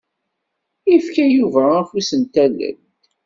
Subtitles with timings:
[0.95, 2.81] Ifka Yuba afus n tallelt.